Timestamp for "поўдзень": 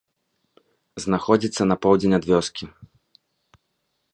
1.83-2.17